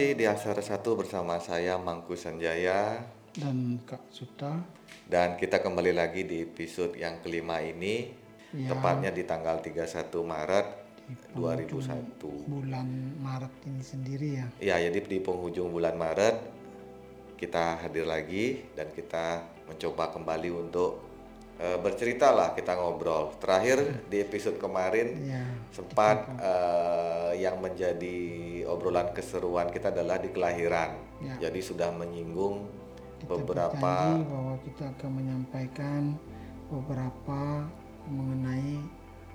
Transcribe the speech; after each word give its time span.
masih 0.00 0.16
di 0.16 0.24
Asar 0.24 0.56
1 0.56 0.80
bersama 0.96 1.36
saya 1.44 1.76
Mangku 1.76 2.16
Sanjaya 2.16 3.04
dan 3.36 3.76
Kak 3.84 4.08
Suta. 4.08 4.56
dan 5.04 5.36
kita 5.36 5.60
kembali 5.60 5.92
lagi 5.92 6.24
di 6.24 6.40
episode 6.40 6.96
yang 6.96 7.20
kelima 7.20 7.60
ini 7.60 8.08
Ya. 8.48 8.72
tepatnya 8.72 9.12
di 9.12 9.28
tanggal 9.28 9.60
31 9.60 10.24
Maret 10.24 10.66
di 11.04 11.14
2001. 11.36 12.32
Bulan 12.48 12.88
Maret 13.20 13.52
ini 13.68 13.84
sendiri 13.84 14.28
ya. 14.40 14.46
Ya, 14.56 14.80
jadi 14.88 15.04
di 15.04 15.20
penghujung 15.20 15.68
bulan 15.68 16.00
Maret 16.00 16.48
kita 17.36 17.84
hadir 17.84 18.08
lagi 18.08 18.72
dan 18.72 18.88
kita 18.96 19.44
mencoba 19.68 20.16
kembali 20.16 20.48
untuk 20.48 21.09
eh, 21.60 21.78
bercerita 21.78 22.32
lah 22.32 22.56
kita 22.56 22.72
ngobrol. 22.80 23.36
Terakhir 23.36 24.08
di 24.08 24.24
episode 24.24 24.56
kemarin 24.56 25.20
Ya. 25.20 25.44
sempat 25.70 26.24
eh, 26.40 27.44
yang 27.44 27.60
menjadi 27.60 28.18
obrolan 28.64 29.12
keseruan 29.12 29.68
kita 29.68 29.92
adalah 29.92 30.16
di 30.16 30.32
kelahiran. 30.32 30.96
Ya. 31.20 31.36
Jadi 31.48 31.60
sudah 31.60 31.92
menyinggung 31.92 32.64
Kita 33.20 33.36
beberapa 33.36 34.16
bahwa 34.24 34.56
kita 34.64 34.88
akan 34.96 35.10
menyampaikan 35.12 36.16
beberapa 36.72 37.68
mengenai 38.08 38.80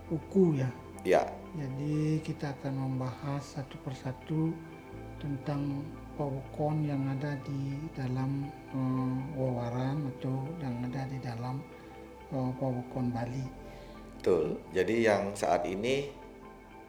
uku 0.10 0.58
ya. 0.58 0.70
ya 1.06 1.24
Jadi 1.56 2.20
kita 2.26 2.52
akan 2.58 2.74
membahas 2.90 3.46
satu 3.46 3.78
persatu 3.86 4.52
tentang 5.22 5.86
pawukon 6.16 6.88
yang 6.88 7.04
ada 7.12 7.36
di 7.44 7.78
dalam 7.94 8.48
eh, 8.72 9.16
wawaran 9.36 10.10
atau 10.16 10.48
yang 10.64 10.76
ada 10.90 11.04
di 11.12 11.20
dalam 11.20 11.60
eh, 11.60 11.75
pawukon 12.60 13.12
Bali. 13.12 13.44
betul. 14.18 14.58
Jadi 14.74 15.06
yang 15.06 15.38
saat 15.38 15.70
ini 15.70 16.10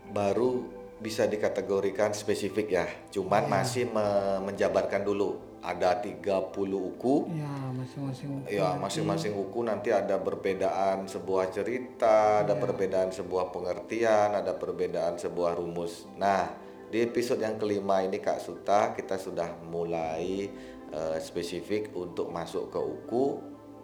baru 0.09 0.65
bisa 0.97 1.29
dikategorikan 1.29 2.17
spesifik 2.17 2.67
ya. 2.73 2.87
Cuman 3.13 3.45
masih 3.53 3.93
me- 3.93 4.41
menjabarkan 4.49 5.05
dulu 5.05 5.37
ada 5.61 5.99
30 5.99 6.79
uku 6.79 7.15
Ya, 7.37 7.53
masing-masing 7.75 8.29
uku 8.31 8.47
Ya, 8.49 8.69
masing-masing 8.79 9.35
uku 9.35 9.59
nanti 9.67 9.91
ada 9.91 10.17
perbedaan 10.17 11.11
sebuah 11.11 11.51
cerita, 11.51 12.47
ada 12.47 12.55
perbedaan 12.55 13.11
sebuah 13.11 13.51
pengertian, 13.51 14.33
ada 14.33 14.55
perbedaan 14.55 15.19
sebuah 15.19 15.59
rumus. 15.59 16.07
Nah, 16.17 16.49
di 16.87 17.03
episode 17.03 17.43
yang 17.43 17.59
kelima 17.59 18.01
ini 18.07 18.23
Kak 18.23 18.39
Suta 18.39 18.95
kita 18.95 19.19
sudah 19.19 19.59
mulai 19.67 20.49
eh, 20.87 21.19
spesifik 21.19 21.91
untuk 21.99 22.31
masuk 22.31 22.71
ke 22.71 22.79
uku 22.79 23.25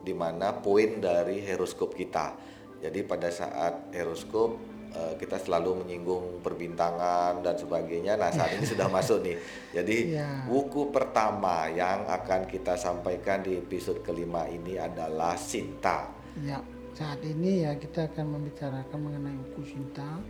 di 0.02 0.12
mana 0.12 0.52
poin 0.58 0.98
dari 0.98 1.40
horoskop 1.46 1.94
kita. 1.94 2.34
Jadi 2.82 3.06
pada 3.06 3.30
saat 3.30 3.94
horoskop 3.94 4.58
eh, 4.90 5.14
kita 5.16 5.38
selalu 5.38 5.86
menyinggung 5.86 6.42
perbintangan 6.42 7.38
dan 7.40 7.54
sebagainya. 7.54 8.18
Nah, 8.18 8.34
saat 8.34 8.58
ini 8.58 8.66
sudah 8.66 8.90
masuk 8.98 9.22
nih. 9.22 9.36
Jadi 9.70 9.96
Ya. 10.18 10.44
Buku 10.44 10.90
pertama 10.90 11.70
yang 11.70 12.04
akan 12.10 12.50
kita 12.50 12.74
sampaikan 12.74 13.40
di 13.40 13.56
episode 13.56 14.02
kelima 14.02 14.50
ini 14.50 14.76
adalah 14.76 15.38
Sinta. 15.38 16.10
Ya, 16.42 16.58
saat 16.92 17.22
ini 17.24 17.64
ya 17.64 17.72
kita 17.78 18.10
akan 18.12 18.36
membicarakan 18.36 18.98
mengenai 18.98 19.36
uku 19.52 19.62
Sinta, 19.64 20.20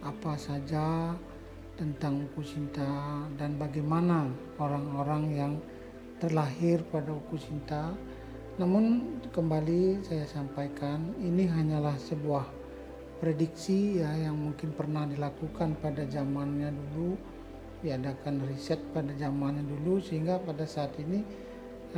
apa 0.00 0.32
saja 0.38 1.12
tentang 1.76 2.24
uku 2.32 2.40
Sinta 2.40 3.24
dan 3.36 3.60
bagaimana 3.60 4.32
orang-orang 4.56 5.22
yang 5.36 5.52
terlahir 6.16 6.80
pada 6.88 7.12
uku 7.12 7.36
Sinta. 7.36 7.92
Namun 8.56 9.20
kembali 9.36 10.00
saya 10.00 10.24
sampaikan 10.24 11.12
ini 11.20 11.44
hanyalah 11.44 11.92
sebuah 12.00 12.48
prediksi 13.20 14.00
ya 14.00 14.08
yang 14.16 14.32
mungkin 14.32 14.72
pernah 14.72 15.04
dilakukan 15.04 15.76
pada 15.84 16.08
zamannya 16.08 16.72
dulu 16.72 17.20
diadakan 17.84 18.48
riset 18.48 18.80
pada 18.96 19.12
zamannya 19.12 19.60
dulu 19.60 20.00
sehingga 20.00 20.40
pada 20.40 20.64
saat 20.64 20.96
ini 20.96 21.20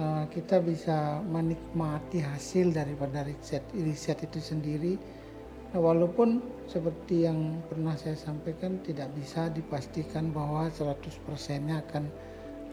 uh, 0.03 0.27
kita 0.27 0.59
bisa 0.59 1.23
menikmati 1.23 2.27
hasil 2.27 2.75
daripada 2.75 3.23
riset 3.23 3.63
riset 3.79 4.19
itu 4.27 4.43
sendiri. 4.43 4.99
Nah, 5.71 5.79
walaupun 5.79 6.43
seperti 6.67 7.23
yang 7.23 7.63
pernah 7.71 7.95
saya 7.95 8.19
sampaikan 8.19 8.83
tidak 8.83 9.15
bisa 9.15 9.47
dipastikan 9.47 10.35
bahwa 10.35 10.67
100 10.67 11.07
persennya 11.23 11.87
akan 11.87 12.05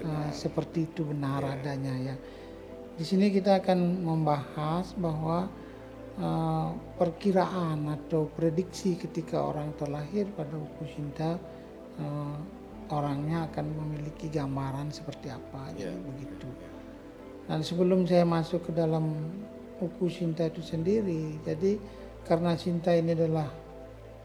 uh, 0.09 0.29
seperti 0.33 0.89
itu 0.89 1.05
benar 1.05 1.45
adanya 1.45 1.93
ya 2.01 2.17
di 2.95 3.03
sini 3.03 3.27
kita 3.27 3.59
akan 3.59 4.07
membahas 4.07 4.95
bahwa 4.95 5.51
uh, 6.15 6.71
perkiraan 6.95 7.91
atau 7.91 8.31
prediksi 8.31 8.95
ketika 8.95 9.43
orang 9.43 9.75
terlahir 9.75 10.27
pada 10.31 10.55
uku 10.55 10.83
Sinta 10.87 11.35
uh, 11.99 12.37
orangnya 12.87 13.51
akan 13.51 13.65
memiliki 13.83 14.31
gambaran 14.31 14.93
seperti 14.95 15.27
apa 15.27 15.75
Ya. 15.75 15.91
jadi 15.91 15.99
begitu. 16.07 16.47
Dan 17.45 17.59
sebelum 17.61 18.07
saya 18.07 18.23
masuk 18.25 18.69
ke 18.69 18.71
dalam 18.71 19.11
uku 19.83 20.07
Sinta 20.07 20.47
itu 20.47 20.63
sendiri, 20.63 21.35
jadi 21.43 21.77
karena 22.23 22.55
Sinta 22.55 22.95
ini 22.95 23.11
adalah 23.11 23.51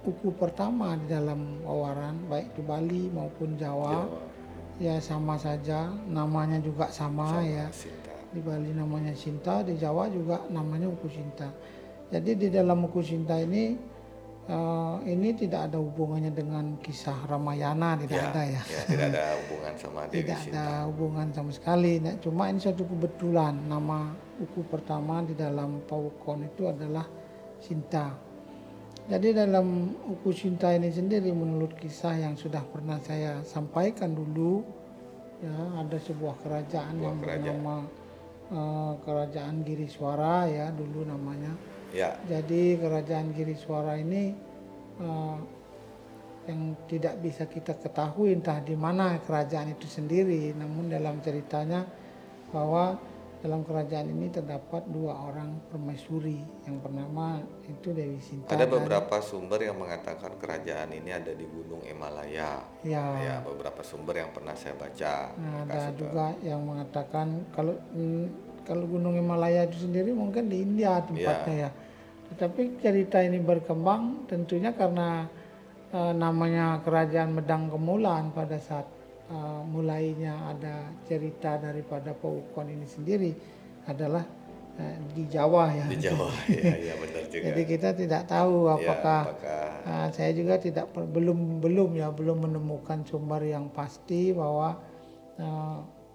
uku 0.07 0.33
pertama 0.39 0.97
di 0.97 1.11
dalam 1.11 1.61
wawaran 1.67 2.17
baik 2.31 2.55
di 2.57 2.63
Bali 2.65 3.03
maupun 3.13 3.59
Jawa, 3.61 4.09
ya 4.81 4.97
sama 5.03 5.37
saja 5.37 5.91
namanya 6.09 6.57
juga 6.63 6.89
sama, 6.89 7.43
ya 7.45 7.69
Sinta. 7.75 8.10
Di 8.31 8.41
Bali 8.41 8.71
namanya 8.71 9.11
Sinta, 9.15 9.63
di 9.67 9.75
Jawa 9.75 10.07
juga 10.11 10.47
namanya 10.51 10.87
Uku 10.87 11.11
Sinta. 11.11 11.51
Jadi 12.11 12.35
di 12.39 12.49
dalam 12.51 12.87
Uku 12.87 13.03
Sinta 13.03 13.39
ini 13.39 13.75
eh, 14.47 14.97
ini 15.11 15.35
tidak 15.35 15.71
ada 15.71 15.79
hubungannya 15.79 16.31
dengan 16.31 16.79
kisah 16.79 17.27
Ramayana, 17.27 17.99
tidak 17.99 18.31
ada 18.31 18.43
ya. 18.47 18.63
Ya, 18.67 18.83
tidak 18.87 19.07
ada 19.15 19.25
hubungan 19.43 19.75
sama 19.79 20.01
Dewi 20.07 20.23
Tidak 20.23 20.39
Sinta. 20.39 20.55
ada 20.59 20.67
hubungan 20.87 21.27
sama 21.35 21.51
sekali. 21.51 21.93
Nah, 21.99 22.15
cuma 22.23 22.43
ini 22.51 22.61
satu 22.63 22.83
kebetulan 22.87 23.55
nama 23.67 24.15
uku 24.39 24.63
pertama 24.71 25.23
di 25.27 25.35
dalam 25.35 25.83
Pawukon 25.87 26.47
itu 26.47 26.71
adalah 26.71 27.07
Sinta. 27.59 28.15
Jadi 29.11 29.35
dalam 29.35 29.91
uku 30.07 30.31
Sinta 30.31 30.71
ini 30.71 30.87
sendiri 30.95 31.35
menurut 31.35 31.75
kisah 31.75 32.15
yang 32.15 32.39
sudah 32.39 32.63
pernah 32.63 33.03
saya 33.03 33.43
sampaikan 33.43 34.15
dulu 34.15 34.63
ya 35.41 35.83
ada 35.83 35.97
sebuah 35.99 36.37
kerajaan 36.47 36.95
yang 37.01 37.17
kerajaan. 37.19 37.59
bernama 37.59 37.75
eh, 38.51 38.93
Kerajaan 39.07 39.63
Giriswara 39.63 40.47
ya 40.51 40.71
dulu 40.75 41.07
namanya. 41.07 41.55
Ya, 41.91 42.15
Jadi 42.31 42.79
kerajaan 42.79 43.35
Giriswara 43.35 43.99
ini 43.99 44.31
eh, 45.03 45.37
yang 46.49 46.75
tidak 46.91 47.19
bisa 47.23 47.47
kita 47.47 47.79
ketahui 47.79 48.35
entah 48.35 48.59
di 48.63 48.75
mana 48.75 49.19
kerajaan 49.23 49.75
itu 49.75 49.87
sendiri. 49.87 50.55
Namun 50.55 50.91
dalam 50.91 51.19
ceritanya 51.23 51.87
bahwa 52.51 52.99
dalam 53.41 53.65
kerajaan 53.65 54.13
ini 54.13 54.29
terdapat 54.29 54.85
dua 54.87 55.17
orang 55.17 55.57
permaisuri 55.73 56.45
yang 56.69 56.77
bernama 56.77 57.41
itu 57.65 57.89
Dewi 57.89 58.21
Sinta. 58.21 58.53
ada 58.53 58.69
dan- 58.69 58.73
beberapa 58.77 59.17
sumber 59.25 59.65
yang 59.65 59.81
mengatakan 59.81 60.37
kerajaan 60.37 60.93
ini 60.93 61.09
ada 61.09 61.33
di 61.33 61.49
Gunung 61.49 61.81
Himalaya. 61.81 62.61
Ya, 62.85 63.05
Ya, 63.17 63.37
beberapa 63.41 63.81
sumber 63.81 64.21
yang 64.21 64.31
pernah 64.31 64.53
saya 64.53 64.77
baca. 64.77 65.33
nah, 65.35 65.65
ada 65.65 65.89
juga 65.97 66.37
yang 66.45 66.61
mengatakan 66.61 67.49
kalau 67.51 67.73
mm, 67.97 68.25
kalau 68.69 68.85
Gunung 68.85 69.17
Himalaya 69.17 69.65
itu 69.65 69.89
sendiri 69.89 70.13
mungkin 70.13 70.53
di 70.53 70.61
India 70.61 71.01
tempatnya 71.01 71.57
ya. 71.67 71.71
Tetapi 72.31 72.79
cerita 72.79 73.25
ini 73.25 73.41
berkembang 73.41 74.29
tentunya 74.29 74.71
karena 74.71 75.25
eh, 75.91 76.13
namanya 76.13 76.85
kerajaan 76.85 77.35
Medang 77.35 77.73
Kemulan 77.73 78.31
pada 78.31 78.61
saat 78.61 78.85
eh, 79.31 79.63
mulainya 79.71 80.51
ada 80.51 80.91
cerita 81.07 81.57
daripada 81.57 82.11
Pawukon 82.13 82.75
ini 82.75 82.85
sendiri 82.85 83.33
adalah 83.87 84.27
eh, 84.77 84.99
di 85.15 85.25
Jawa 85.31 85.71
ya. 85.71 85.87
Di 85.87 85.99
Jawa, 86.03 86.29
ya, 86.51 86.75
ya 86.77 86.95
benar 86.99 87.25
juga. 87.31 87.45
Jadi 87.47 87.63
kita 87.65 87.89
tidak 87.95 88.23
tahu 88.27 88.67
Ya, 88.67 88.75
apakah 88.75 89.23
apakah 89.31 89.67
Nah, 89.81 90.07
saya 90.13 90.37
juga 90.37 90.61
tidak 90.61 90.93
belum 90.93 91.65
belum 91.65 91.97
ya 91.97 92.13
belum 92.13 92.45
menemukan 92.47 93.01
sumber 93.09 93.41
yang 93.49 93.73
pasti 93.73 94.31
bahwa 94.31 94.77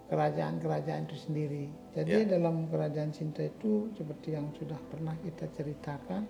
kerajaan-kerajaan 0.06 1.10
itu 1.10 1.16
sendiri. 1.18 1.66
Jadi 1.98 2.30
dalam 2.30 2.70
kerajaan 2.70 3.10
Sinta 3.10 3.42
itu 3.42 3.90
seperti 3.98 4.38
yang 4.38 4.54
sudah 4.54 4.78
pernah 4.86 5.18
kita 5.18 5.50
ceritakan, 5.50 6.22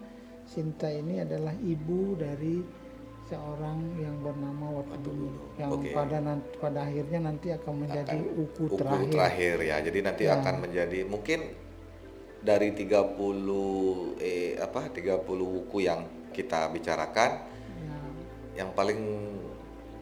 Sinta 0.48 0.88
ini 0.88 1.20
adalah 1.20 1.52
ibu 1.60 2.16
dari 2.16 2.62
seorang 3.26 3.78
yang 3.98 4.16
bernama 4.22 4.80
Watugulu 4.80 5.30
yang 5.58 5.70
Oke. 5.74 5.90
pada 5.90 6.18
nanti, 6.22 6.48
pada 6.62 6.80
akhirnya 6.86 7.20
nanti 7.26 7.48
akan 7.50 7.74
menjadi 7.82 8.18
uku, 8.22 8.62
uku 8.70 8.76
terakhir. 8.78 9.10
terakhir. 9.10 9.56
ya. 9.66 9.76
Jadi 9.82 9.98
nanti 10.02 10.24
akan 10.30 10.54
menjadi 10.62 10.98
mungkin 11.06 11.40
dari 12.46 12.70
30 12.70 14.22
eh 14.22 14.54
apa 14.62 14.80
30 14.94 15.26
buku 15.26 15.78
yang 15.82 16.30
kita 16.30 16.70
bicarakan 16.70 17.58
Ya, 17.76 17.98
yang 18.64 18.70
paling 18.72 18.98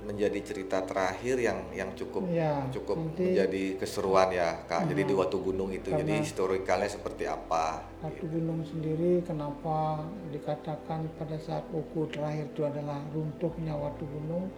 menjadi 0.05 0.39
cerita 0.41 0.81
terakhir 0.81 1.37
yang 1.37 1.59
yang 1.71 1.91
cukup 1.93 2.29
Ya, 2.29 2.61
cukup 2.71 2.97
nanti- 3.01 3.33
menjadi 3.33 3.65
keseruan 3.77 4.29
ya 4.31 4.63
Kak. 4.65 4.87
Jadi 4.87 5.03
di 5.03 5.15
Watu 5.15 5.41
Gunung 5.41 5.71
itu 5.71 5.89
jadi 5.89 6.21
historikalnya 6.21 6.89
seperti 6.89 7.25
apa? 7.25 7.81
Watu 8.01 8.29
Gunung 8.29 8.61
sendiri 8.63 9.25
kenapa 9.25 10.05
dikatakan 10.29 11.09
pada 11.17 11.37
saat 11.39 11.65
uku 11.69 12.05
terakhir 12.09 12.47
itu 12.47 12.63
adalah 12.63 13.01
runtuhnya 13.11 13.73
Watu 13.73 14.05
Gunung 14.05 14.53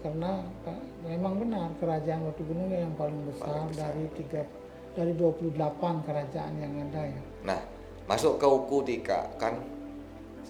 karena 0.00 0.40
Pak, 0.64 0.78
memang 1.04 1.38
benar 1.38 1.68
kerajaan 1.76 2.24
Batu 2.24 2.42
Gunung 2.42 2.68
yang 2.68 2.90
paling 2.94 3.20
besar, 3.24 3.46
Paling 3.46 3.68
besar. 3.70 3.92
dari 3.92 4.04
tiga 4.16 4.42
dari 4.90 5.12
28 5.14 5.54
kerajaan 6.02 6.52
yang 6.56 6.72
ada 6.82 7.02
ya. 7.06 7.20
Nah, 7.46 7.60
masuk 8.04 8.36
ke 8.36 8.46
uku 8.48 8.76
Dika 8.82 9.38
kan 9.38 9.60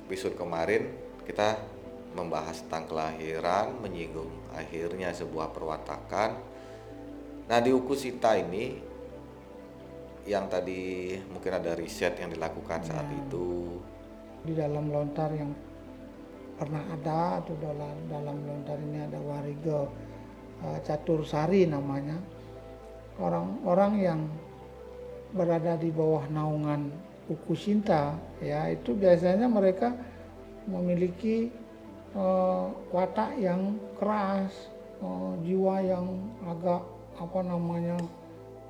episode 0.00 0.32
kemarin 0.32 0.90
kita 1.22 1.60
membahas 2.14 2.66
tentang 2.66 2.90
kelahiran, 2.90 3.78
menyinggung 3.78 4.30
akhirnya 4.50 5.14
sebuah 5.14 5.54
perwatakan. 5.54 6.34
Nah, 7.46 7.58
di 7.62 7.70
uku 7.70 7.94
Sita 7.94 8.34
ini 8.38 8.78
yang 10.26 10.46
tadi 10.46 11.16
mungkin 11.30 11.52
ada 11.58 11.74
riset 11.74 12.18
yang 12.18 12.30
dilakukan 12.30 12.82
saat 12.84 13.06
Ya. 13.08 13.16
itu. 13.18 13.78
Di 14.46 14.52
dalam 14.56 14.88
lontar 14.90 15.30
yang 15.34 15.52
pernah 16.60 16.84
ada 16.92 17.40
atau 17.40 17.56
dalam 17.56 17.96
dalam 18.08 18.36
lontar 18.44 18.76
ini 18.78 18.98
ada 19.00 19.18
wariga 19.20 19.88
eh, 20.66 20.78
catur 20.84 21.24
sari 21.24 21.66
namanya. 21.66 22.18
Orang-orang 23.20 23.92
yang 24.00 24.20
berada 25.30 25.76
di 25.78 25.92
bawah 25.92 26.26
naungan 26.32 26.90
Uku 27.30 27.54
Sinta 27.54 28.18
ya 28.42 28.66
itu 28.66 28.90
biasanya 28.90 29.46
mereka 29.46 29.94
memiliki 30.66 31.52
eh, 32.14 32.64
watak 32.90 33.38
yang 33.38 33.78
keras, 33.98 34.50
eh, 35.02 35.32
jiwa 35.46 35.82
yang 35.82 36.06
agak 36.46 36.82
apa 37.20 37.40
namanya 37.44 37.96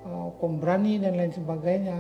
eh, 0.04 0.28
pemberani 0.40 1.00
dan 1.00 1.16
lain 1.16 1.32
sebagainya. 1.32 1.98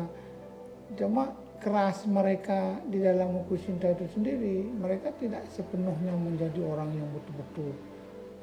Cuma 0.98 1.30
keras 1.60 2.08
mereka 2.08 2.80
di 2.88 2.98
dalam 3.04 3.44
Uku 3.44 3.54
Sinta 3.60 3.92
itu 3.92 4.08
sendiri, 4.16 4.64
mereka 4.64 5.12
tidak 5.20 5.44
sepenuhnya 5.52 6.16
menjadi 6.16 6.64
orang 6.64 6.90
yang 6.96 7.08
betul-betul 7.12 7.76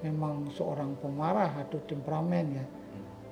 memang 0.06 0.54
seorang 0.54 0.94
pemarah 1.02 1.58
atau 1.58 1.82
temperamen 1.90 2.62
ya. 2.62 2.66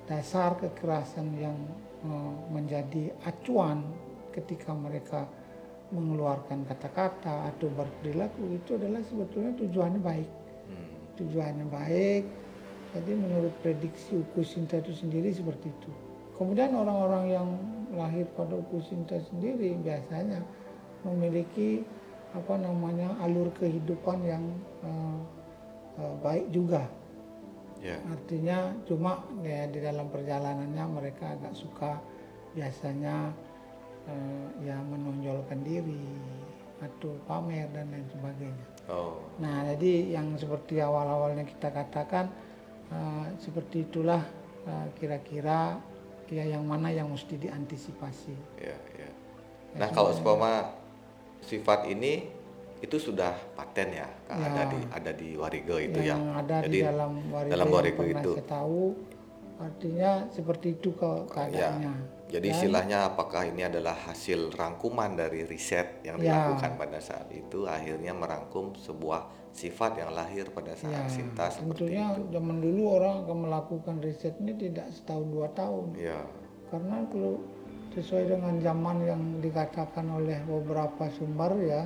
Dasar 0.06 0.57
kekerasan 0.57 1.33
yang 1.38 1.57
eh, 2.06 2.33
menjadi 2.50 3.13
acuan 3.25 3.85
ketika 4.33 4.73
mereka 4.73 5.25
mengeluarkan 5.95 6.68
kata-kata 6.68 7.56
atau 7.56 7.71
berperilaku 7.71 8.59
itu 8.59 8.75
adalah 8.75 9.00
sebetulnya 9.07 9.56
tujuannya 9.56 10.01
baik. 10.03 10.30
Hmm. 10.68 10.88
Tujuannya 11.24 11.68
baik. 11.71 12.24
Jadi 12.95 13.12
menurut 13.12 13.51
prediksi 13.63 14.19
Uku 14.19 14.44
Sinta 14.44 14.80
itu 14.80 14.92
sendiri 14.95 15.31
seperti 15.31 15.71
itu. 15.71 15.92
Kemudian 16.36 16.75
orang-orang 16.75 17.25
yang 17.31 17.47
lahir 17.95 18.27
pada 18.36 18.56
Uku 18.59 18.83
Sinta 18.83 19.19
sendiri 19.31 19.80
biasanya 19.80 20.44
memiliki 21.07 21.83
apa 22.36 22.59
namanya 22.59 23.15
alur 23.24 23.48
kehidupan 23.56 24.19
yang 24.27 24.44
eh, 24.83 25.19
eh, 26.03 26.15
baik 26.19 26.48
juga. 26.51 26.83
Ya. 27.80 28.00
Artinya 28.12 28.74
cuma 28.88 29.24
ya 29.44 29.68
di 29.68 29.80
dalam 29.80 30.12
perjalanannya 30.12 30.86
mereka 30.91 31.36
agak 31.36 31.53
suka 31.56 32.00
biasanya 32.56 33.31
eh, 34.05 34.45
ya 34.63 34.77
menonjolkan 34.81 35.59
diri 35.61 36.01
atau 36.79 37.15
pamer 37.25 37.65
dan 37.71 37.87
lain 37.89 38.05
sebagainya. 38.11 38.65
Oh. 38.91 39.17
Nah, 39.41 39.65
jadi 39.73 40.13
yang 40.19 40.35
seperti 40.37 40.77
awal-awalnya 40.77 41.47
kita 41.47 41.71
katakan 41.71 42.29
eh, 42.91 43.25
seperti 43.39 43.87
itulah 43.87 44.21
eh, 44.65 44.87
kira-kira 44.99 45.79
ya 46.25 46.43
yang 46.45 46.65
mana 46.65 46.89
yang 46.89 47.09
mesti 47.09 47.37
diantisipasi. 47.37 48.33
Ya, 48.57 48.77
ya. 48.97 49.09
Nah, 49.77 49.89
kalau 49.91 50.09
seumpama 50.09 50.73
sifat 51.43 51.85
ini 51.85 52.29
itu 52.81 52.97
sudah 52.97 53.33
paten 53.55 53.93
ya, 53.93 54.09
Ya. 54.29 54.35
ada 54.45 54.61
di 54.69 54.79
ada 54.91 55.11
di 55.15 55.29
Wariga 55.37 55.77
itu 55.79 55.99
yang 56.01 56.21
ya. 56.21 56.41
ada 56.43 56.55
Jadi 56.65 56.75
di 56.75 56.79
dalam 56.85 57.11
wariga 57.31 57.51
dalam 57.55 57.65
yang 57.65 57.75
wariga 57.77 58.01
pernah 58.03 58.21
itu. 58.21 58.31
saya 58.35 58.45
tahu 58.51 58.81
artinya 59.55 60.11
seperti 60.29 60.67
itu 60.75 60.89
ke 60.93 61.11
keadaannya. 61.31 61.93
Jadi 62.25 62.50
istilahnya 62.50 63.06
apakah 63.06 63.45
ini 63.45 63.62
adalah 63.63 63.94
hasil 63.94 64.50
rangkuman 64.57 65.13
dari 65.13 65.45
riset 65.45 66.01
yang 66.01 66.18
Ya. 66.18 66.42
dilakukan 66.50 66.74
pada 66.75 66.98
saat 66.98 67.30
itu 67.30 67.69
akhirnya 67.69 68.18
merangkum 68.18 68.74
sebuah 68.74 69.30
sifat 69.54 70.01
yang 70.01 70.12
lahir 70.12 70.50
pada 70.50 70.74
saat 70.74 70.92
Ya, 70.92 71.06
Sinta 71.06 71.48
seperti 71.54 71.86
tentunya 71.86 72.18
itu. 72.18 72.33
zaman 72.33 72.57
dulu 72.60 72.81
orang 72.98 73.16
akan 73.24 73.38
melakukan 73.45 73.95
riset 74.01 74.33
ini 74.42 74.57
tidak 74.57 74.89
setahun 74.89 75.27
dua 75.30 75.48
tahun 75.54 75.86
Ya. 75.95 76.19
karena 76.74 77.06
kalau 77.07 77.39
sesuai 77.94 78.25
dengan 78.27 78.54
zaman 78.60 78.98
yang 79.06 79.22
dikatakan 79.39 80.06
oleh 80.10 80.42
beberapa 80.44 81.07
sumber 81.13 81.56
ya 81.62 81.86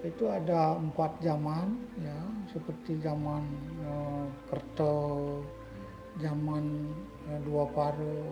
itu 0.00 0.24
ada 0.24 0.78
empat 0.78 1.18
zaman 1.20 1.76
ya 1.98 2.18
seperti 2.48 3.02
zaman 3.02 3.42
eh, 3.84 4.24
Kerto, 4.48 5.42
zaman 6.22 6.88
eh, 7.28 7.40
Dua 7.42 7.66
Paro 7.68 8.22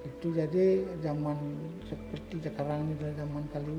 itu 0.00 0.32
jadi 0.32 0.64
zaman 1.04 1.36
seperti 1.84 2.40
sekarang 2.40 2.88
ini 2.88 2.92
adalah 2.96 3.14
zaman 3.20 3.42
Kali 3.52 3.72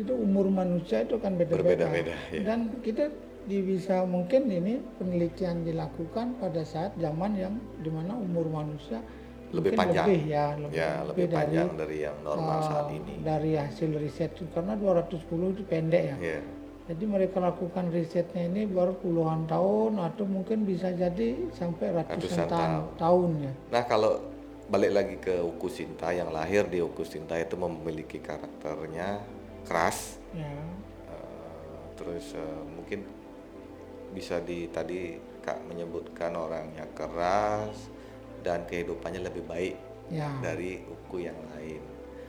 itu 0.00 0.12
umur 0.16 0.46
manusia 0.48 1.04
itu 1.04 1.20
kan 1.20 1.36
beda-beda 1.36 1.84
Berbeda-beda, 1.84 2.16
ya. 2.32 2.42
dan 2.42 2.72
kita 2.80 3.12
bisa 3.44 4.06
mungkin 4.08 4.48
ini 4.48 4.80
penelitian 4.96 5.62
dilakukan 5.62 6.38
pada 6.40 6.64
saat 6.64 6.94
zaman 6.96 7.36
yang 7.36 7.54
di 7.82 7.90
mana 7.90 8.16
umur 8.16 8.48
manusia 8.48 9.02
Lebih 9.52 9.76
panjang. 9.76 10.06
lebih 10.08 10.20
ya 10.32 10.46
lebih, 10.56 10.76
ya 10.80 10.90
lebih 11.04 11.26
dari, 11.28 11.36
panjang 11.36 11.68
dari 11.76 11.96
yang 12.08 12.16
normal 12.24 12.56
uh, 12.56 12.64
saat 12.64 12.86
ini. 12.88 13.14
dari 13.20 13.52
hasil 13.52 13.90
riset 14.00 14.32
karena 14.56 14.74
210 14.80 15.28
itu 15.52 15.62
pendek 15.68 16.02
ya 16.08 16.16
Ya. 16.16 16.40
jadi 16.88 17.04
mereka 17.04 17.36
lakukan 17.36 17.92
risetnya 17.92 18.48
ini 18.48 18.64
baru 18.64 18.96
puluhan 18.96 19.44
tahun 19.44 20.00
atau 20.00 20.24
mungkin 20.24 20.64
bisa 20.64 20.88
jadi 20.96 21.52
sampai 21.52 21.86
ratusan, 21.92 22.16
Ratusan 22.16 22.48
tahun, 22.48 22.82
tahun 22.96 23.30
ya 23.44 23.52
Nah, 23.76 23.82
kalau 23.84 24.12
balik 24.68 24.92
lagi 24.92 25.16
ke 25.18 25.40
Uku 25.40 25.66
Sinta. 25.66 26.10
Yang 26.12 26.30
lahir 26.30 26.62
di 26.68 26.78
Uku 26.82 27.02
Sinta 27.02 27.38
itu 27.38 27.54
memiliki 27.58 28.18
karakternya 28.22 29.22
keras. 29.66 30.18
Ya. 30.36 30.50
Eh, 31.08 31.82
terus 31.98 32.34
eh, 32.34 32.62
mungkin 32.66 33.06
bisa 34.12 34.38
di 34.44 34.68
tadi 34.68 35.16
kak 35.42 35.64
menyebutkan 35.66 36.36
orangnya 36.36 36.86
keras 36.94 37.90
dan 38.44 38.62
kehidupannya 38.68 39.24
lebih 39.26 39.42
baik 39.48 39.74
ya. 40.12 40.28
dari 40.44 40.84
uku 40.84 41.26
yang 41.26 41.38
lain. 41.56 41.82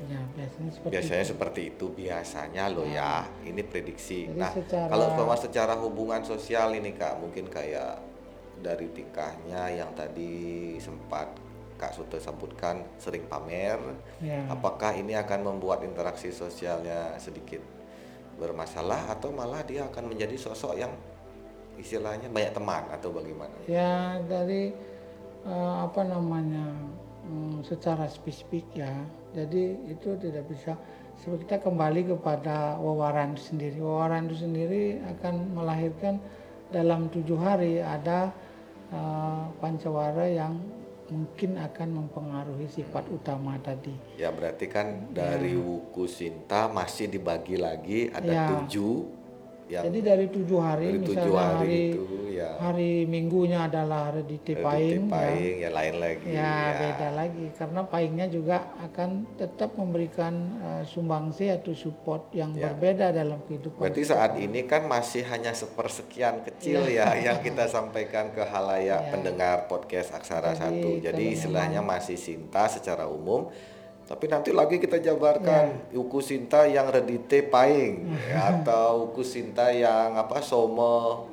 Ya 0.04 0.20
biasanya 0.36 0.72
seperti 0.74 0.92
biasanya 0.92 1.26
seperti 1.26 1.62
itu 1.76 1.86
biasanya 1.92 2.64
loh 2.72 2.88
ya. 2.88 3.24
ini 3.46 3.62
prediksi. 3.64 4.28
Jadi 4.28 4.40
nah 4.40 4.52
secara- 4.52 4.90
kalau 4.90 5.06
umpama 5.14 5.36
secara 5.38 5.74
hubungan 5.80 6.22
sosial 6.24 6.76
ini 6.76 6.92
kak 6.96 7.20
mungkin 7.20 7.48
kayak 7.48 8.00
dari 8.64 8.88
tingkahnya 8.96 9.76
yang 9.76 9.92
tadi 9.92 10.76
sempat 10.80 11.28
kak 11.84 11.92
Suto 12.00 12.16
sebutkan 12.16 12.88
sering 12.96 13.28
pamer. 13.28 13.76
Ya. 14.24 14.48
Apakah 14.48 14.96
ini 14.96 15.20
akan 15.20 15.44
membuat 15.44 15.84
interaksi 15.84 16.32
sosialnya 16.32 17.20
sedikit 17.20 17.60
bermasalah 18.40 19.12
atau 19.12 19.36
malah 19.36 19.60
dia 19.68 19.84
akan 19.92 20.16
menjadi 20.16 20.40
sosok 20.40 20.80
yang 20.80 20.96
istilahnya 21.76 22.32
banyak 22.32 22.56
teman 22.56 22.88
atau 22.94 23.10
bagaimana? 23.12 23.54
ya 23.66 24.22
dari 24.26 24.72
eh, 25.44 25.76
apa 25.84 26.02
namanya 26.08 26.72
hmm, 27.28 27.68
secara 27.68 28.08
spesifik 28.08 28.64
ya. 28.74 28.94
Jadi 29.34 29.90
itu 29.90 30.14
tidak 30.22 30.46
bisa 30.48 30.78
so, 31.20 31.34
kita 31.36 31.60
kembali 31.60 32.16
kepada 32.16 32.80
wawaran 32.80 33.36
itu 33.36 33.54
sendiri. 33.54 33.78
Wawaran 33.84 34.32
itu 34.32 34.46
sendiri 34.46 35.02
akan 35.18 35.36
melahirkan 35.58 36.22
dalam 36.72 37.12
tujuh 37.12 37.38
hari 37.38 37.84
ada 37.84 38.32
eh, 38.94 39.44
pancawara 39.60 40.26
yang 40.30 40.58
mungkin 41.10 41.60
akan 41.60 41.90
mempengaruhi 42.04 42.68
sifat 42.68 43.08
utama 43.10 43.58
tadi. 43.60 43.92
Ya 44.16 44.30
berarti 44.30 44.70
kan 44.70 45.10
dari 45.12 45.56
wuku 45.56 46.06
Sinta 46.06 46.70
masih 46.70 47.10
dibagi 47.10 47.58
lagi 47.58 48.08
ada 48.12 48.30
Ya. 48.30 48.46
tujuh 48.48 49.23
yang 49.72 49.84
jadi 49.90 50.00
dari 50.02 50.26
tujuh 50.28 50.60
hari 50.60 50.88
dari 50.92 51.00
misalnya 51.00 51.24
tujuh 51.24 51.38
hari, 51.38 51.58
hari 51.58 51.80
itu 51.94 52.18
ya 52.34 52.50
hari 52.60 52.92
minggunya 53.06 53.60
adalah 53.68 54.12
hari 54.12 54.24
di 54.26 54.38
Tepaing 54.42 55.12
ya. 55.12 55.68
Ya 55.68 55.70
lain 55.70 55.96
lagi 56.00 56.28
Ya, 56.34 56.56
beda 56.80 57.10
lagi 57.14 57.46
karena 57.56 57.82
paingnya 57.88 58.28
juga 58.32 58.74
akan 58.82 59.38
tetap 59.38 59.76
memberikan 59.76 60.34
eh, 60.60 60.84
sumbangsi 60.88 61.52
atau 61.52 61.76
support 61.76 62.32
yang 62.32 62.56
berbeda 62.56 63.12
dalam 63.14 63.44
kehidupan. 63.46 63.80
Ya. 63.80 63.84
Berarti 63.90 64.04
saat 64.04 64.32
ini 64.40 64.66
kan 64.66 64.88
masih 64.88 65.28
hanya 65.28 65.52
sepersekian 65.52 66.42
kecil 66.48 66.88
ya 66.90 67.14
yang 67.20 67.40
kita 67.44 67.68
sampaikan 67.70 68.32
ke 68.32 68.44
halayak 68.44 69.12
pendengar 69.12 69.68
podcast 69.68 70.16
Aksara 70.16 70.56
Jadi, 70.56 70.60
Satu. 70.60 70.90
Jadi 71.04 71.24
istilahnya 71.34 71.82
masih 71.84 72.16
Sinta 72.16 72.66
secara 72.72 73.06
umum. 73.06 73.52
Tapi 74.14 74.30
nanti 74.30 74.54
lagi 74.54 74.78
kita 74.78 75.02
jabarkan 75.02 75.90
Uku 75.90 76.22
Sinta 76.22 76.70
yang 76.70 76.94
redite 76.94 77.50
paing 77.50 78.14
ya, 78.30 78.62
atau 78.62 79.10
Uku 79.10 79.26
Sinta 79.26 79.74
yang 79.74 80.14
apa 80.14 80.38
Somo 80.38 81.26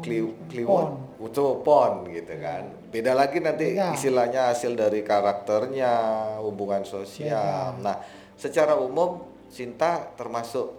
Kli, 0.00 0.24
Kliwon 0.48 1.20
itu 1.20 1.44
pon 1.60 2.08
gitu 2.08 2.32
kan. 2.40 2.64
Beda 2.88 3.12
lagi 3.12 3.44
nanti 3.44 3.76
Beda. 3.76 3.92
istilahnya 3.92 4.48
hasil 4.48 4.72
dari 4.72 5.04
karakternya, 5.04 5.92
hubungan 6.40 6.88
sosial. 6.88 7.76
Nah, 7.84 8.00
secara 8.32 8.80
umum 8.80 9.20
Sinta 9.52 10.08
termasuk 10.16 10.72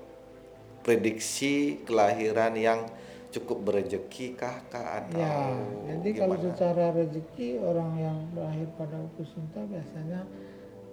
prediksi 0.82 1.86
kelahiran 1.86 2.58
yang 2.58 2.90
cukup 3.30 3.62
berejeki 3.70 4.34
kah 4.34 4.66
kah 4.74 5.06
atau 5.06 5.22
Ya, 5.22 5.54
jadi 6.02 6.10
kalau 6.26 6.36
gimana? 6.36 6.46
secara 6.50 6.86
rezeki 6.98 7.50
orang 7.62 7.92
yang 8.02 8.18
lahir 8.34 8.66
pada 8.74 8.98
uku 8.98 9.22
Sinta 9.22 9.62
biasanya 9.70 10.26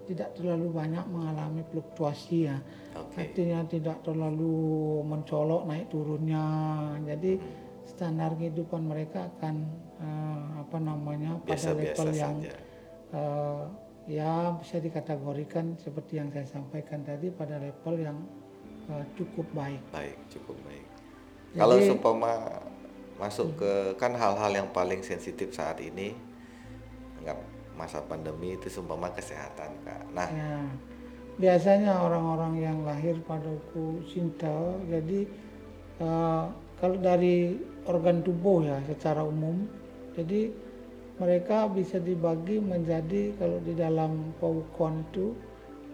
tidak 0.09 0.33
terlalu 0.33 0.73
banyak 0.73 1.05
mengalami 1.07 1.61
fluktuasi 1.69 2.49
ya. 2.49 2.57
Oke. 2.97 3.29
Artinya 3.29 3.61
tidak 3.69 4.00
terlalu 4.00 4.57
mencolok 5.05 5.69
naik 5.69 5.93
turunnya. 5.93 6.45
Jadi 7.05 7.37
standar 7.85 8.33
kehidupan 8.35 8.88
mereka 8.88 9.29
akan 9.37 9.55
eh, 10.00 10.45
apa 10.65 10.79
namanya 10.81 11.37
pada 11.45 11.53
Biasa-biasa 11.53 12.00
level 12.00 12.09
yang 12.17 12.35
saja. 12.41 12.55
eh, 13.12 13.62
ya 14.09 14.33
bisa 14.57 14.81
dikategorikan 14.81 15.77
seperti 15.77 16.17
yang 16.17 16.33
saya 16.33 16.49
sampaikan 16.49 17.05
tadi 17.05 17.29
pada 17.29 17.61
level 17.61 17.95
yang 18.00 18.17
eh, 18.88 19.05
cukup 19.15 19.45
baik. 19.53 19.81
Baik, 19.93 20.17
cukup 20.33 20.57
baik. 20.65 20.87
Jadi- 21.53 21.61
Kalau 21.61 21.77
seumpama 21.81 22.33
masuk 23.19 23.59
ke 23.59 23.73
kan 23.99 24.15
hal-hal 24.15 24.53
yang 24.55 24.69
paling 24.71 25.03
sensitif 25.03 25.50
saat 25.50 25.83
ini 25.83 26.15
nggak 27.19 27.35
masa 27.78 28.02
pandemi 28.02 28.58
itu 28.58 28.66
seumpama 28.66 29.14
kesehatan 29.14 29.70
kak. 29.87 30.02
Nah, 30.11 30.28
Ya, 30.35 30.58
biasanya 31.38 31.94
orang-orang 32.02 32.58
yang 32.58 32.78
lahir 32.82 33.14
pada 33.23 33.47
uku 33.47 34.02
Sinta, 34.11 34.75
jadi 34.90 35.23
eh, 36.02 36.44
kalau 36.82 36.97
dari 36.99 37.54
organ 37.87 38.26
tubuh 38.26 38.66
ya 38.66 38.82
secara 38.90 39.23
umum, 39.23 39.70
jadi 40.18 40.50
mereka 41.23 41.70
bisa 41.70 42.02
dibagi 42.02 42.58
menjadi 42.58 43.35
kalau 43.38 43.58
di 43.62 43.75
dalam 43.75 44.35
paukon 44.42 45.06
itu 45.11 45.35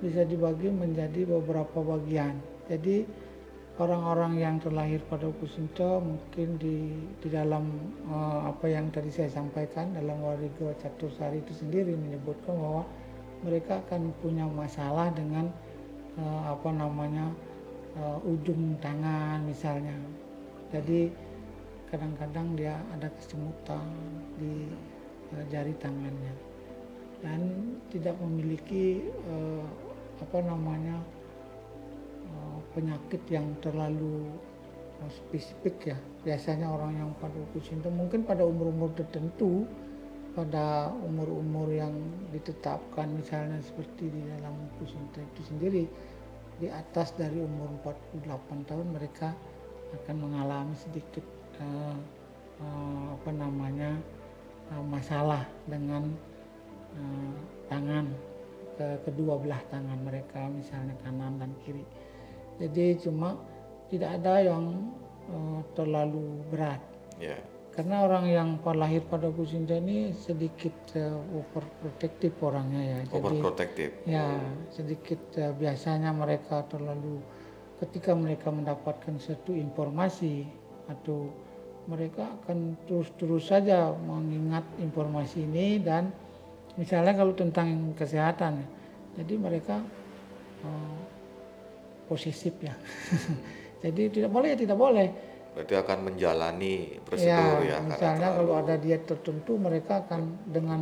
bisa 0.00 0.24
dibagi 0.24 0.68
menjadi 0.68 1.24
beberapa 1.28 1.80
bagian. 1.80 2.36
Jadi 2.68 3.04
orang-orang 3.74 4.38
yang 4.38 4.56
terlahir 4.62 5.02
pada 5.10 5.26
uku 5.26 5.50
Sinta 5.50 5.98
mungkin 5.98 6.58
di 6.62 6.94
di 7.18 7.28
dalam 7.28 7.66
eh, 8.06 8.40
apa 8.46 8.70
yang 8.70 8.90
tadi 8.94 9.10
saya 9.10 9.30
sampaikan 9.30 9.90
dalam 9.94 10.22
Warigo 10.22 10.70
Catursari 10.78 11.42
itu 11.42 11.52
sendiri 11.58 11.98
menyebutkan 11.98 12.54
bahwa 12.54 12.86
mereka 13.42 13.82
akan 13.84 14.14
punya 14.22 14.46
masalah 14.46 15.10
dengan 15.10 15.50
eh, 16.14 16.42
apa 16.46 16.70
namanya 16.70 17.34
eh, 17.98 18.30
ujung 18.30 18.78
tangan 18.78 19.42
misalnya. 19.42 19.94
Jadi 20.70 21.10
kadang-kadang 21.90 22.58
dia 22.58 22.78
ada 22.94 23.10
kesemutan 23.18 23.86
di 24.38 24.70
eh, 25.34 25.44
jari 25.50 25.74
tangannya 25.82 26.34
dan 27.26 27.40
tidak 27.90 28.14
memiliki 28.22 29.02
eh, 29.02 29.66
apa 30.22 30.38
namanya 30.46 31.02
penyakit 32.74 33.22
yang 33.30 33.46
terlalu 33.62 34.28
eh, 35.00 35.10
spesifik 35.10 35.94
ya. 35.94 35.98
Biasanya 36.26 36.68
orang 36.68 36.92
yang 36.98 37.10
pada 37.22 37.38
uku 37.38 37.62
Sinta 37.62 37.88
mungkin 37.88 38.26
pada 38.26 38.42
umur-umur 38.44 38.92
tertentu 38.98 39.64
pada 40.34 40.90
umur-umur 41.06 41.70
yang 41.70 41.94
ditetapkan 42.34 43.06
misalnya 43.06 43.62
seperti 43.62 44.10
di 44.10 44.20
dalam 44.34 44.66
uku 44.74 44.82
Sinta 44.90 45.22
itu 45.22 45.40
sendiri 45.46 45.86
di 46.58 46.66
atas 46.66 47.14
dari 47.14 47.38
umur 47.38 47.70
48 48.18 48.66
tahun 48.66 48.86
mereka 48.90 49.30
akan 49.94 50.16
mengalami 50.18 50.74
sedikit 50.74 51.22
eh, 51.62 51.96
eh, 52.58 53.06
apa 53.14 53.30
namanya 53.30 53.94
eh, 54.74 54.84
masalah 54.90 55.46
dengan 55.70 56.02
eh, 56.98 57.34
tangan 57.70 58.10
ke 58.74 58.86
kedua 59.06 59.38
belah 59.38 59.62
tangan 59.70 60.02
mereka 60.02 60.50
misalnya 60.50 60.98
kanan 61.06 61.38
dan 61.38 61.54
kiri 61.62 61.86
jadi 62.58 62.98
cuma 63.00 63.38
tidak 63.90 64.22
ada 64.22 64.34
yang 64.42 64.94
eh, 65.30 65.60
terlalu 65.74 66.42
berat. 66.50 66.80
Ya, 67.22 67.38
karena 67.74 68.06
orang 68.06 68.24
yang 68.30 68.48
lahir 68.62 69.02
pada 69.10 69.26
Kusinta 69.34 69.74
ini 69.74 70.14
sedikit 70.14 70.74
eh, 70.94 71.10
overprotective 71.34 72.38
orangnya 72.38 72.82
ya. 72.82 72.98
Jadi 73.10 73.18
overprotective. 73.18 73.92
ya 74.06 74.26
sedikit 74.70 75.20
eh, 75.34 75.50
biasanya 75.50 76.14
mereka 76.14 76.62
terlalu 76.70 77.18
ketika 77.82 78.14
mereka 78.14 78.54
mendapatkan 78.54 79.18
satu 79.18 79.50
informasi 79.50 80.46
atau 80.86 81.26
mereka 81.90 82.30
akan 82.40 82.78
terus-terus 82.86 83.50
saja 83.50 83.92
mengingat 83.92 84.64
informasi 84.80 85.44
ini 85.44 85.82
dan 85.82 86.14
misalnya 86.78 87.12
kalau 87.12 87.34
tentang 87.36 87.92
kesehatan 87.98 88.64
jadi 89.18 89.34
mereka 89.36 89.84
posesif 92.06 92.54
ya 92.60 92.74
jadi 93.84 94.02
tidak 94.10 94.30
boleh 94.30 94.48
ya 94.54 94.58
tidak 94.58 94.78
boleh 94.78 95.08
Berarti 95.54 95.70
akan 95.78 95.98
menjalani 96.10 96.98
prosedur 97.06 97.62
ya, 97.62 97.78
karena 97.78 97.86
misalnya 97.94 98.26
terlalu 98.26 98.42
kalau 98.42 98.54
ada 98.58 98.74
diet 98.74 99.02
tertentu 99.06 99.52
mereka 99.54 99.92
akan 100.02 100.22
dengan 100.50 100.80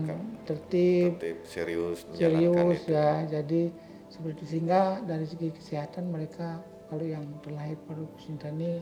tertib 0.49 1.21
tertib, 1.21 1.39
serius 1.45 2.09
serius 2.17 2.81
itu. 2.81 2.97
ya 2.97 3.21
jadi 3.29 3.69
seperti 4.09 4.43
sehingga 4.49 5.05
dari 5.05 5.29
segi 5.29 5.53
kesehatan 5.53 6.09
mereka 6.09 6.65
kalau 6.89 7.05
yang 7.05 7.21
terlahir 7.45 7.77
pada 7.85 8.01
ini 8.49 8.81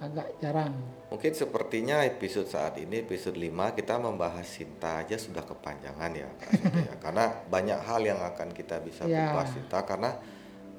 agak 0.00 0.26
jarang 0.40 0.72
Mungkin 1.12 1.32
sepertinya 1.36 2.06
episode 2.06 2.48
saat 2.48 2.80
ini 2.80 3.04
episode 3.04 3.36
5 3.36 3.76
kita 3.76 4.00
membahas 4.00 4.46
Sinta 4.48 5.04
aja 5.04 5.20
sudah 5.20 5.44
kepanjangan 5.44 6.10
ya, 6.16 6.28
Kak 6.40 6.50
Sinta 6.56 6.80
ya. 6.86 6.94
Karena 7.04 7.24
banyak 7.50 7.78
hal 7.84 8.00
yang 8.06 8.20
akan 8.24 8.48
kita 8.56 8.80
bisa 8.80 9.04
Ya. 9.04 9.28
kupas 9.34 9.52
Sinta 9.52 9.82
karena 9.84 10.16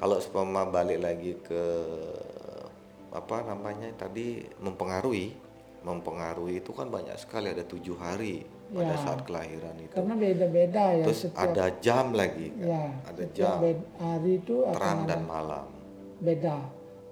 kalau 0.01 0.17
seumpama 0.17 0.65
balik 0.65 0.97
lagi 0.97 1.37
ke 1.45 1.63
apa 3.13 3.45
namanya 3.45 3.93
tadi 3.93 4.41
mempengaruhi 4.57 5.29
mempengaruhi 5.85 6.57
itu 6.57 6.73
kan 6.73 6.89
banyak 6.89 7.13
sekali 7.21 7.53
ada 7.53 7.61
tujuh 7.61 7.93
hari 8.01 8.41
pada 8.71 8.95
Ya. 8.95 9.03
saat 9.03 9.21
kelahiran 9.27 9.75
itu 9.83 9.93
karena 9.93 10.15
beda-beda 10.15 10.83
ya 10.95 11.03
terus 11.05 11.21
setiap 11.27 11.43
ada 11.43 11.65
jam 11.83 12.15
lagi 12.15 12.47
Kak. 12.55 12.65
ya 12.65 12.85
ada 13.03 13.23
jam 13.35 13.55
hari 13.99 14.31
itu 14.39 14.55
terang 14.71 14.99
dan 15.05 15.21
malam 15.27 15.67
beda 16.23 16.57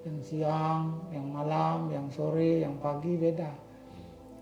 yang 0.08 0.20
siang 0.24 0.84
yang 1.12 1.28
malam 1.28 1.92
yang 1.92 2.08
sore 2.10 2.64
yang 2.64 2.80
pagi 2.80 3.20
beda 3.20 3.52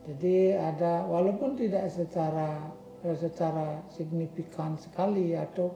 jadi 0.06 0.62
ada 0.62 1.04
walaupun 1.10 1.58
tidak 1.58 1.90
secara 1.90 2.70
eh, 3.02 3.18
secara 3.18 3.82
signifikan 3.90 4.78
sekali 4.78 5.34
atau 5.34 5.74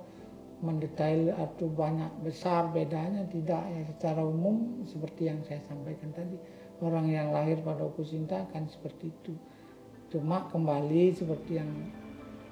mendetail 0.62 1.34
atau 1.36 1.66
banyak 1.68 2.10
besar 2.22 2.70
bedanya 2.70 3.26
tidak 3.30 3.62
ya 3.66 3.82
secara 3.94 4.22
umum 4.22 4.86
seperti 4.86 5.28
yang 5.28 5.42
saya 5.46 5.62
sampaikan 5.66 6.14
tadi 6.14 6.38
orang 6.82 7.10
yang 7.10 7.34
lahir 7.34 7.58
pada 7.62 7.86
Ukusinta 7.86 8.46
akan 8.50 8.70
seperti 8.70 9.10
itu 9.10 9.34
cuma 10.14 10.46
kembali 10.54 11.14
seperti 11.18 11.58
yang 11.58 11.72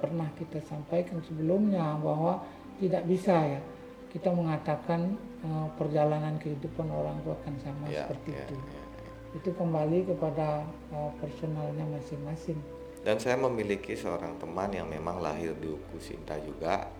pernah 0.02 0.30
kita 0.40 0.64
sampaikan 0.66 1.22
sebelumnya 1.22 2.00
bahwa 2.00 2.42
tidak 2.82 3.04
bisa 3.06 3.36
ya 3.36 3.62
kita 4.10 4.34
mengatakan 4.34 5.14
eh, 5.46 5.68
perjalanan 5.78 6.36
kehidupan 6.42 6.88
orang 6.90 7.22
itu 7.22 7.30
akan 7.30 7.54
sama 7.62 7.86
ya, 7.88 8.10
seperti 8.10 8.32
ya, 8.34 8.42
itu 8.42 8.56
ya. 8.58 8.84
itu 9.38 9.50
kembali 9.54 10.00
kepada 10.10 10.66
eh, 10.92 11.12
personalnya 11.22 11.86
masing-masing 11.94 12.58
Dan 13.00 13.16
saya 13.16 13.40
memiliki 13.40 13.96
seorang 13.96 14.36
teman 14.44 14.76
yang 14.76 14.92
memang 14.92 15.24
lahir 15.24 15.56
di 15.56 15.72
Uku 15.72 15.98
Sinta 16.04 16.36
juga. 16.44 16.92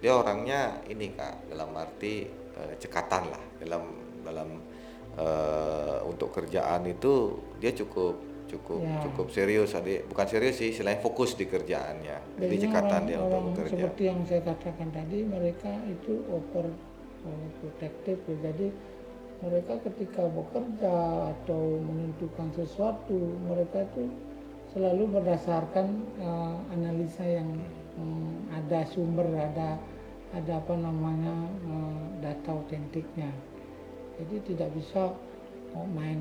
Dia 0.00 0.12
orangnya 0.12 0.80
ini 0.92 1.16
kak, 1.16 1.48
dalam 1.50 1.72
arti 1.76 2.28
eh, 2.30 2.74
cekatan 2.76 3.22
lah 3.32 3.42
dalam 3.60 3.82
dalam 4.22 4.48
eh, 5.16 5.98
untuk 6.04 6.32
kerjaan 6.32 6.84
itu 6.88 7.40
dia 7.60 7.72
cukup 7.72 8.14
cukup 8.46 8.78
Ya. 8.78 9.02
cukup 9.02 9.26
serius. 9.34 9.74
Adik 9.74 10.06
bukan 10.06 10.26
serius 10.30 10.62
sih, 10.62 10.70
selain 10.70 11.02
fokus 11.02 11.34
di 11.34 11.50
kerjaannya. 11.50 12.38
Jadi 12.38 12.56
cekatan 12.62 13.02
orang, 13.02 13.08
dia 13.10 13.16
untuk 13.18 13.30
orang 13.34 13.44
bekerja. 13.50 13.72
seperti 13.74 14.02
yang 14.06 14.20
saya 14.22 14.42
katakan 14.46 14.88
tadi 14.94 15.18
mereka 15.26 15.72
itu 15.90 16.22
over 16.30 16.66
protective 17.58 18.20
ya. 18.30 18.36
jadi 18.52 18.66
mereka 19.42 19.74
ketika 19.84 20.22
bekerja 20.30 20.94
atau 21.34 21.82
menentukan 21.82 22.48
sesuatu 22.56 23.18
mereka 23.44 23.84
itu 23.92 24.08
selalu 24.72 25.10
berdasarkan 25.20 25.88
uh, 26.22 26.56
analisa 26.72 27.24
yang 27.24 27.48
um, 27.98 28.46
ada 28.52 28.84
sumber 28.88 29.26
ada 29.32 29.80
ada 30.34 30.52
apa 30.58 30.74
namanya 30.76 31.34
uh, 31.66 32.04
data 32.20 32.50
otentiknya 32.56 33.30
jadi 34.16 34.36
tidak 34.48 34.70
bisa 34.76 35.12
oh, 35.76 35.86
main 35.92 36.20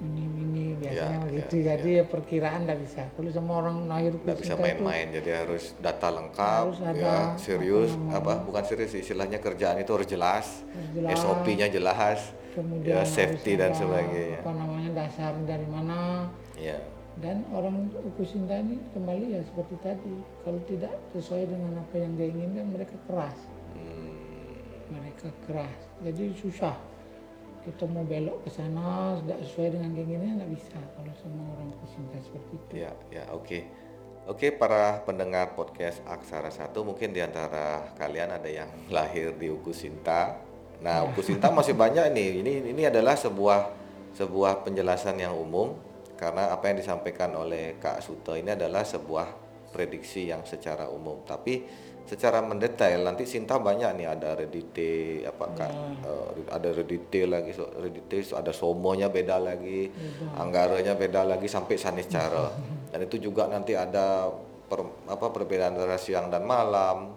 ini-ini 0.00 0.80
biasanya 0.80 1.12
Ya, 1.12 1.24
begitu 1.28 1.54
ya, 1.60 1.76
jadi 1.76 1.88
ya 2.00 2.04
perkiraan 2.08 2.64
tidak 2.64 2.78
bisa. 2.88 3.02
Kalau 3.12 3.30
sama 3.36 3.52
orang 3.60 3.76
lahir 3.84 4.12
nggak 4.16 4.38
bisa 4.40 4.56
main-main 4.56 5.12
jadi 5.12 5.44
harus 5.44 5.76
data 5.76 6.08
lengkap 6.08 6.64
Harus 6.72 6.80
ada 6.80 6.96
ya 6.96 7.16
serius 7.36 7.92
apa 8.08 8.16
apa, 8.16 8.32
bukan 8.48 8.64
serius 8.64 8.96
istilahnya 8.96 9.44
kerjaan 9.44 9.76
itu 9.76 9.92
harus 9.92 10.08
jelas, 10.08 10.64
Harus 10.64 10.90
jelas. 10.96 11.20
SOP-nya 11.20 11.68
jelas 11.68 12.32
kemudian 12.50 12.96
ya 12.96 13.04
safety 13.06 13.54
dan 13.60 13.76
sebagainya. 13.76 14.40
apa 14.42 14.52
namanya 14.56 14.90
dasar 15.04 15.36
dari 15.44 15.68
mana. 15.68 16.32
Ya 16.56 16.80
dan 17.18 17.42
orang 17.50 17.90
Ukusinta 18.06 18.62
ini 18.62 18.78
kembali 18.94 19.34
ya 19.34 19.40
seperti 19.42 19.74
tadi 19.82 20.14
kalau 20.46 20.62
tidak 20.70 20.94
sesuai 21.10 21.50
dengan 21.50 21.82
apa 21.82 21.94
yang 21.98 22.14
dia 22.14 22.30
inginkan 22.30 22.70
mereka 22.70 22.94
keras 23.10 23.36
hmm, 23.74 24.14
mereka 24.94 25.28
keras 25.44 25.80
jadi 26.00 26.30
susah 26.38 26.78
kita 27.60 27.84
mau 27.92 28.04
belok 28.08 28.40
ke 28.48 28.50
sana 28.56 29.20
tidak 29.20 29.38
sesuai 29.44 29.68
dengan 29.76 29.90
keinginan 29.92 30.40
nggak 30.40 30.52
bisa 30.56 30.78
kalau 30.96 31.12
sama 31.20 31.42
orang 31.56 31.68
pecinta 31.84 32.16
seperti 32.24 32.52
itu. 32.56 32.72
Ya, 32.72 32.92
ya, 33.12 33.24
oke. 33.36 33.58
Oke, 34.28 34.52
para 34.54 35.02
pendengar 35.04 35.52
podcast 35.58 36.00
Aksara 36.06 36.48
Satu, 36.54 36.86
mungkin 36.86 37.12
di 37.12 37.20
antara 37.20 37.92
kalian 38.00 38.30
ada 38.32 38.48
yang 38.48 38.70
lahir 38.96 39.36
di 39.36 39.52
Uku 39.52 39.76
Sinta. 39.76 40.40
Nah, 40.80 41.04
Uku 41.04 41.20
Sinta 41.20 41.52
masih 41.52 41.76
banyak 41.76 42.08
nih. 42.16 42.40
Ini 42.40 42.52
ini 42.72 42.82
adalah 42.88 43.12
sebuah 43.12 43.76
sebuah 44.16 44.64
penjelasan 44.64 45.20
yang 45.20 45.36
umum 45.36 45.76
karena 46.20 46.52
apa 46.52 46.68
yang 46.68 46.84
disampaikan 46.84 47.32
oleh 47.32 47.80
Kak 47.80 48.04
Suto 48.04 48.36
ini 48.36 48.52
adalah 48.52 48.84
sebuah 48.84 49.32
prediksi 49.72 50.28
yang 50.28 50.44
secara 50.44 50.92
umum. 50.92 51.24
Tapi 51.24 51.64
secara 52.04 52.44
mendetail 52.44 53.06
nanti 53.06 53.24
Sinta 53.24 53.56
banyak 53.56 53.96
nih 53.96 54.06
ada 54.10 54.34
redite 54.34 55.22
apa 55.22 55.46
kak 55.54 55.72
eh, 56.02 56.28
ada 56.50 56.68
redite 56.74 57.22
lagi 57.22 57.54
so, 57.54 57.70
redite 57.78 58.18
so, 58.26 58.34
ada 58.34 58.50
somonya 58.50 59.06
beda 59.06 59.38
lagi 59.38 59.86
anggaranya 60.34 60.98
beda 60.98 61.22
lagi 61.22 61.46
sampai 61.46 61.78
sanis 61.78 62.10
cara 62.10 62.50
dan 62.90 63.06
itu 63.06 63.30
juga 63.30 63.46
nanti 63.46 63.78
ada 63.78 64.26
per- 64.66 65.06
apa 65.06 65.26
perbedaan 65.30 65.78
antara 65.78 65.94
siang 66.02 66.34
dan 66.34 66.42
malam 66.42 67.14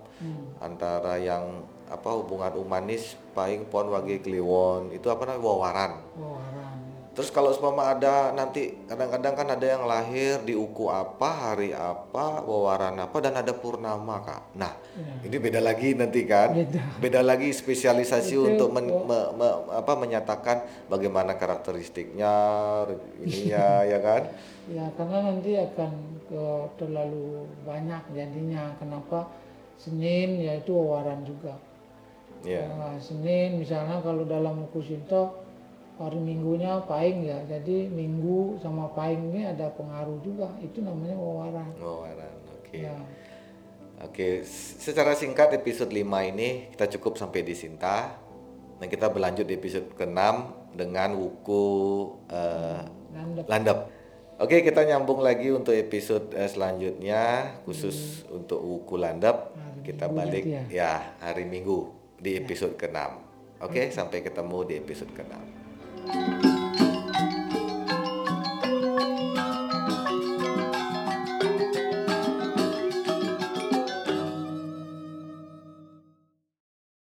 antara 0.62 1.18
yang 1.18 1.66
apa 1.94 2.10
hubungan 2.14 2.54
humanis 2.58 3.14
paling 3.38 3.70
pon 3.70 3.90
wage 3.94 4.26
kliwon 4.26 4.90
itu 4.90 5.10
apa 5.14 5.30
namanya 5.30 5.46
wawaran. 5.46 5.92
Wawaran. 6.18 6.53
Terus 7.14 7.30
kalau 7.30 7.54
seumpama 7.54 7.94
ada 7.94 8.34
nanti 8.34 8.74
kadang-kadang 8.90 9.38
kan 9.38 9.48
ada 9.54 9.62
yang 9.62 9.86
lahir 9.86 10.42
di 10.42 10.58
uku 10.58 10.90
apa, 10.90 11.54
hari 11.54 11.70
apa, 11.70 12.42
wawaran 12.42 12.98
apa 12.98 13.14
dan 13.22 13.38
ada 13.38 13.54
purnama, 13.54 14.18
Kak. 14.26 14.58
Nah, 14.58 14.74
ini 15.22 15.38
beda 15.38 15.62
lagi 15.62 15.94
nanti 15.94 16.26
kan? 16.26 16.58
Beda. 16.58 16.82
Beda 16.98 17.22
lagi 17.22 17.54
spesialisasi 17.54 18.34
Itu, 18.34 18.50
untuk 18.50 18.70
men- 18.74 18.90
me- 18.90 19.30
me- 19.30 19.58
apa 19.78 19.94
menyatakan 19.94 20.66
bagaimana 20.90 21.38
karakteristiknya 21.38 22.34
ininya 23.22 23.66
ya 23.94 24.00
kan? 24.02 24.34
Ya 24.74 24.90
karena 24.98 25.18
nanti 25.30 25.54
akan 25.54 25.92
ke 26.26 26.44
terlalu 26.82 27.46
banyak 27.62 28.10
jadinya. 28.18 28.74
Kenapa 28.82 29.30
Senin 29.78 30.42
yaitu 30.42 30.74
wawaran 30.74 31.22
juga. 31.22 31.62
Ya. 32.42 32.74
Nah, 32.74 32.98
Senin 32.98 33.62
misalnya 33.62 34.02
kalau 34.02 34.26
dalam 34.26 34.66
buku 34.66 34.82
Sinto 34.82 35.43
hari 36.02 36.20
Minggunya 36.20 36.82
paing 36.90 37.26
ya. 37.26 37.40
Jadi 37.46 37.90
Minggu 37.90 38.58
sama 38.62 38.90
paing 38.94 39.34
ini 39.34 39.46
ada 39.46 39.70
pengaruh 39.74 40.18
juga. 40.26 40.50
Itu 40.60 40.82
namanya 40.82 41.18
wawaran. 41.18 41.70
Wawaran. 41.78 42.34
Oke. 42.60 42.82
Ya. 42.86 42.96
Oke, 44.04 44.44
secara 44.84 45.16
singkat 45.16 45.56
episode 45.56 45.88
5 45.88 46.04
ini 46.34 46.68
kita 46.76 46.92
cukup 46.98 47.16
sampai 47.16 47.46
di 47.46 47.56
Sinta. 47.56 48.20
Dan 48.82 48.92
kita 48.92 49.08
berlanjut 49.08 49.48
di 49.48 49.56
episode 49.56 49.96
ke-6 49.96 50.20
dengan 50.76 51.16
wuku 51.16 51.64
eh, 52.28 52.84
Landep. 53.14 53.46
landep. 53.48 53.80
Oke, 54.42 54.66
kita 54.66 54.84
nyambung 54.84 55.24
lagi 55.24 55.54
untuk 55.54 55.72
episode 55.72 56.34
eh, 56.36 56.50
selanjutnya 56.50 57.54
khusus 57.64 58.28
untuk 58.34 58.60
wuku 58.60 59.00
landep. 59.00 59.56
Kita 59.88 60.10
Minggu 60.12 60.20
balik 60.20 60.44
nanti 60.44 60.76
ya 60.76 61.16
hari 61.24 61.48
Minggu 61.48 61.96
di 62.20 62.36
episode 62.36 62.76
ke-6. 62.76 63.00
Oke, 63.64 63.88
sampai 63.94 64.20
ketemu 64.20 64.58
di 64.68 64.74
episode 64.84 65.12
ke-6. 65.16 65.63
you 66.12 66.53